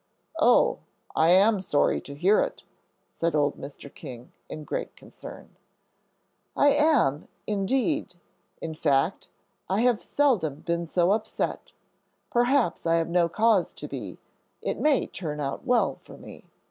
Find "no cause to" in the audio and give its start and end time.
13.09-13.87